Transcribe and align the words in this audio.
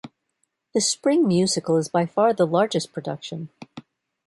The 0.73 0.81
spring 0.81 1.27
musical 1.27 1.77
is 1.77 1.87
by 1.87 2.07
far 2.07 2.33
the 2.33 2.47
largest 2.47 2.91
production. 2.91 3.49